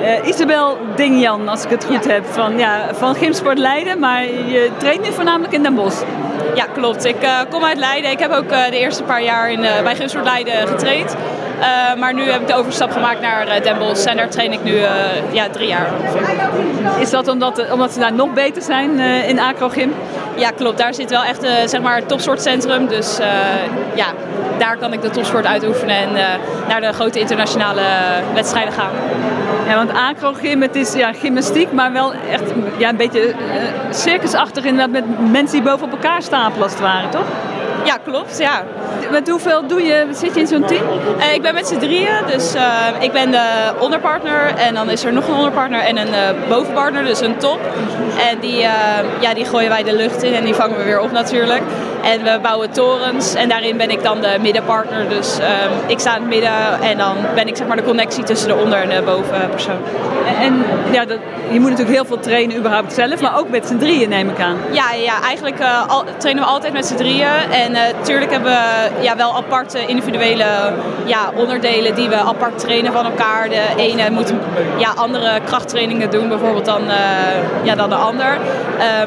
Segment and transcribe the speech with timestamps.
[0.00, 3.98] Uh, Isabel Dingjan, als ik het goed heb, van, ja, van Gymsport Leiden.
[3.98, 6.02] Maar je traint nu voornamelijk in Den Bosch.
[6.54, 7.04] Ja, klopt.
[7.04, 8.10] Ik uh, kom uit Leiden.
[8.10, 11.16] Ik heb ook uh, de eerste paar jaar in, bij Gymsport Leiden getraind.
[11.60, 14.52] Uh, maar nu heb ik de overstap gemaakt naar uh, Den Bosch en daar train
[14.52, 14.88] ik nu uh,
[15.30, 15.86] ja, drie jaar
[16.98, 19.92] Is dat omdat, omdat ze daar nog beter zijn in acrogym?
[20.36, 20.78] Ja, klopt.
[20.78, 22.86] Daar zit wel echt zeg maar, het topsportcentrum.
[22.86, 23.18] Dus
[23.94, 24.06] ja,
[24.58, 26.38] daar kan ik de topsport uitoefenen en
[26.68, 27.80] naar de grote internationale
[28.34, 28.90] wedstrijden gaan.
[29.66, 33.34] Ja, want acrogym, het is ja, gymnastiek, maar wel echt ja, een beetje
[33.90, 37.26] circusachtig inderdaad met mensen die boven op elkaar stapelen als het ware, toch?
[37.84, 38.38] Ja, klopt.
[38.38, 38.62] Ja.
[39.10, 40.82] Met hoeveel doe je, zit je in zo'n team?
[41.18, 42.62] Uh, ik ben met z'n drieën, dus uh,
[42.98, 47.04] ik ben de onderpartner en dan is er nog een onderpartner en een uh, bovenpartner,
[47.04, 47.58] dus een top.
[48.30, 48.58] En die,
[49.20, 51.62] ja, die gooien wij de lucht in en die vangen we weer op natuurlijk.
[52.02, 55.08] En we bouwen torens en daarin ben ik dan de middenpartner.
[55.08, 55.38] Dus
[55.86, 58.54] ik sta in het midden en dan ben ik zeg maar de connectie tussen de
[58.54, 59.78] onder- en de bovenpersoon.
[60.26, 61.18] En, en ja, dat,
[61.50, 64.40] je moet natuurlijk heel veel trainen überhaupt zelf, maar ook met z'n drieën neem ik
[64.40, 64.56] aan.
[64.70, 67.50] Ja, ja eigenlijk al, trainen we altijd met z'n drieën.
[67.50, 70.44] En natuurlijk hebben we ja, wel aparte individuele
[71.04, 73.48] ja, onderdelen die we apart trainen van elkaar.
[73.48, 74.32] De ene moet
[74.78, 76.94] ja, andere krachttrainingen doen bijvoorbeeld dan, uh,
[77.62, 78.38] ja, dan de ander.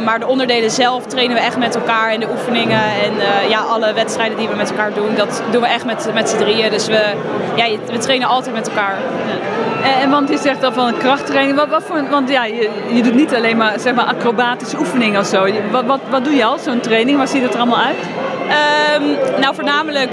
[0.04, 3.60] maar de onderdelen zelf trainen we echt met elkaar in de oefeningen en uh, ja,
[3.60, 6.70] alle wedstrijden die we met elkaar doen, dat doen we echt met, met z'n drieën.
[6.70, 7.02] Dus we,
[7.56, 8.98] ja, we trainen altijd met elkaar.
[9.84, 11.58] En, want je zegt dan van krachttraining.
[11.58, 15.20] Wat, wat voor, want ja, je, je doet niet alleen maar, zeg maar acrobatische oefeningen
[15.20, 15.48] of zo.
[15.72, 17.18] Wat, wat, wat doe je al, zo'n training?
[17.18, 17.98] Waar ziet het er allemaal uit?
[18.44, 20.12] Um, nou, voornamelijk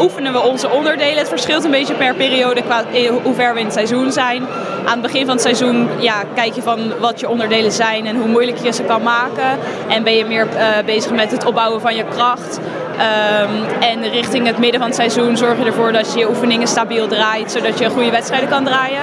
[0.00, 1.18] oefenen we onze onderdelen.
[1.18, 2.84] Het verschilt een beetje per periode qua
[3.22, 4.46] hoe ver we in het seizoen zijn.
[4.84, 8.16] Aan het begin van het seizoen ja, kijk je van wat je onderdelen zijn en
[8.16, 9.58] hoe moeilijk je ze kan maken.
[9.88, 12.60] En ben je meer uh, bezig met het opbouwen van je kracht.
[13.00, 16.68] Um, en richting het midden van het seizoen zorg je ervoor dat je je oefeningen
[16.68, 19.02] stabiel draait, zodat je goede wedstrijden kan draaien.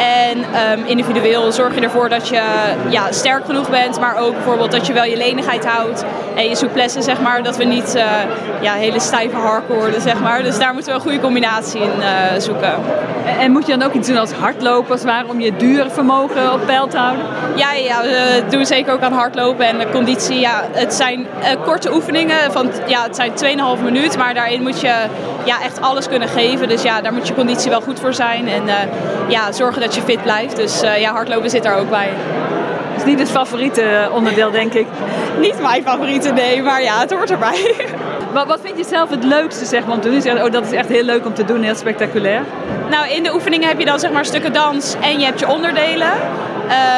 [0.00, 2.42] En um, individueel zorg je ervoor dat je
[2.88, 6.04] ja, sterk genoeg bent, maar ook bijvoorbeeld dat je wel je lenigheid houdt
[6.36, 8.02] en je souplesse, zeg maar, dat we niet uh,
[8.60, 10.42] ja, hele stijve harken worden, zeg maar.
[10.42, 12.06] Dus daar moeten we een goede combinatie in uh,
[12.38, 12.74] zoeken.
[13.26, 16.52] En, en, moet je dan ook iets doen als hardlopen, als ware, om je duurvermogen
[16.52, 17.24] op peil te houden?
[17.54, 20.40] Ja, ja, we doen zeker ook aan hardlopen en conditie.
[20.40, 21.26] Ja, het zijn
[21.64, 24.94] korte oefeningen van ja, het zijn 2,5 minuut, maar daarin moet je
[25.44, 26.68] ja, echt alles kunnen geven.
[26.68, 28.48] Dus ja, daar moet je conditie wel goed voor zijn.
[28.48, 28.74] En uh,
[29.28, 30.56] ja, zorgen dat je fit blijft.
[30.56, 32.08] Dus uh, ja, hardlopen zit daar ook bij.
[32.90, 34.86] Dat is niet het favoriete onderdeel, denk ik.
[35.38, 37.74] niet mijn favoriete, nee, maar ja, het hoort erbij.
[38.32, 40.16] wat, wat vind je zelf het leukste zeg maar, om te doen?
[40.16, 42.42] Je zegt, oh, dat is echt heel leuk om te doen, heel spectaculair.
[42.90, 45.48] Nou, in de oefeningen heb je dan zeg maar stukken dans en je hebt je
[45.48, 46.12] onderdelen.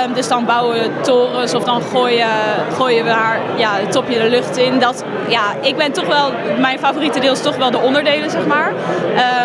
[0.07, 2.29] Um, dus dan bouwen we torens of dan gooien,
[2.77, 4.79] gooien we haar ja, het topje de lucht in.
[4.79, 8.47] Dat, ja, ik ben toch wel, mijn favoriete deel is toch wel de onderdelen, zeg
[8.47, 8.73] maar.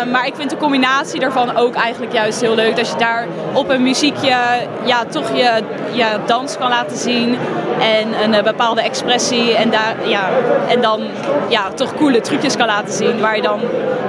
[0.02, 2.76] Um, maar ik vind de combinatie daarvan ook eigenlijk juist heel leuk.
[2.76, 4.36] Dat je daar op een muziekje
[4.84, 5.62] ja, toch je,
[5.92, 7.38] je dans kan laten zien.
[7.80, 9.54] En een uh, bepaalde expressie.
[9.54, 10.28] En, daar, ja,
[10.68, 11.00] en dan
[11.48, 13.20] ja, toch coole trucjes kan laten zien.
[13.20, 13.60] Waar je dan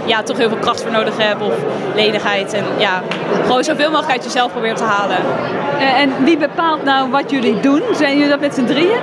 [0.06, 1.42] ja, toch heel veel kracht voor nodig hebt.
[1.42, 1.54] Of
[1.96, 2.54] lenigheid.
[2.54, 3.02] En ja,
[3.46, 5.18] gewoon zoveel mogelijk uit jezelf probeert te halen.
[5.80, 7.82] En wie bepaalt nou wat jullie doen?
[7.94, 9.00] Zijn jullie dat met z'n drieën?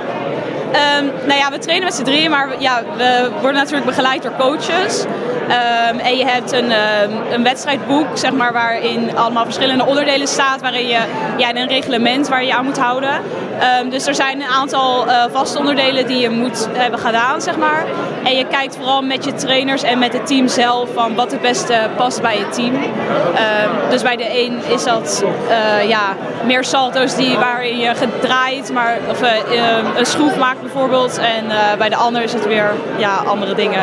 [0.99, 4.31] Um, nou ja, we trainen met z'n drieën, maar ja, we worden natuurlijk begeleid door
[4.37, 5.05] coaches.
[5.47, 10.61] Um, en je hebt een, um, een wedstrijdboek, zeg maar, waarin allemaal verschillende onderdelen staat,
[10.61, 10.99] waarin je
[11.37, 13.13] ja, een reglement waar je aan moet houden.
[13.81, 17.57] Um, dus er zijn een aantal uh, vaste onderdelen die je moet hebben gedaan, zeg
[17.57, 17.85] maar.
[18.23, 21.41] En je kijkt vooral met je trainers en met het team zelf van wat het
[21.41, 22.73] beste past bij het team.
[23.89, 26.15] dus bij de een is dat uh, ja,
[26.45, 29.29] meer salto's die, waarin je gedraaid, maar, of uh,
[29.95, 31.17] een schroef maakt bijvoorbeeld.
[31.17, 31.45] En
[31.77, 33.81] bij de ander is het weer ja, andere dingen.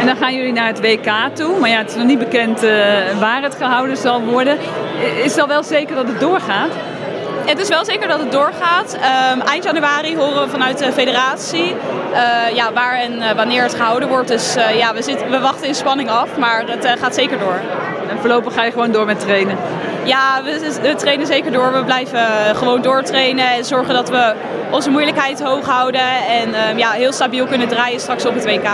[0.00, 1.58] En dan gaan jullie naar het WK toe.
[1.58, 2.70] Maar ja, het is nog niet bekend uh,
[3.20, 4.58] waar het gehouden zal worden.
[5.22, 6.70] Is het al wel zeker dat het doorgaat?
[7.44, 8.94] Het is wel zeker dat het doorgaat.
[9.32, 11.74] Um, eind januari horen we vanuit de federatie
[12.12, 14.28] uh, ja, waar en uh, wanneer het gehouden wordt.
[14.28, 17.60] Dus ja, we, zitten, we wachten in spanning af, maar het gaat zeker door.
[18.10, 19.56] En voorlopig ga je gewoon door met trainen?
[20.04, 21.72] Ja, we, we trainen zeker door.
[21.72, 24.34] We blijven gewoon doortrainen en zorgen dat we
[24.70, 26.26] onze moeilijkheid hoog houden.
[26.28, 28.68] En ja, heel stabiel kunnen draaien straks op het WK.